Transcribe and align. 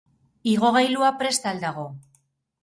Igogailua 0.53 1.11
prest 1.19 1.45
al 1.53 1.61
dago? 1.67 1.85